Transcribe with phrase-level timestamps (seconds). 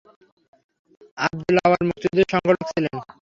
[1.17, 2.95] আব্দুল আউয়াল মুক্তিযুদ্ধের সংগঠক ছিলেন।